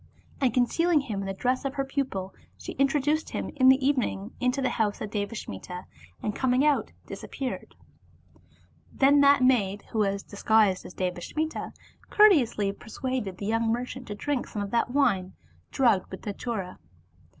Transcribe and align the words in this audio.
And 0.39 0.51
concealing 0.51 1.01
him 1.01 1.19
in 1.21 1.27
the 1.27 1.33
dress 1.35 1.63
of 1.63 1.75
her 1.75 1.85
pupil, 1.85 2.33
she 2.57 2.71
introduced 2.71 3.29
him 3.29 3.51
in 3.55 3.69
the 3.69 3.85
evening 3.87 4.31
into 4.39 4.59
the 4.59 4.71
house 4.81 4.99
of 4.99 5.11
Devasmita, 5.11 5.85
and 6.23 6.35
coming 6.35 6.65
out, 6.65 6.91
disappeared. 7.05 7.75
Then 8.91 9.21
that 9.21 9.43
88 9.43 9.43
DevasmUd 9.43 9.47
maid, 9.47 9.81
who 9.91 9.99
was 9.99 10.23
disguised 10.23 10.87
as 10.87 10.95
Devasmiti, 10.95 11.71
courteously 12.09 12.71
per 12.71 12.87
suaded 12.87 13.37
the 13.37 13.45
young 13.45 13.71
merchant 13.71 14.07
to 14.07 14.15
drink 14.15 14.47
some 14.47 14.63
of 14.63 14.71
that 14.71 14.89
wine 14.89 15.33
drugged 15.71 16.09
with 16.09 16.23
Datura. 16.23 16.79